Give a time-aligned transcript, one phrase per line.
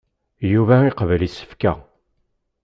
[0.51, 1.73] Yuba iqebbel isefka.